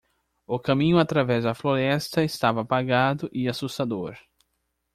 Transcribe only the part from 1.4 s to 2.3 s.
da floresta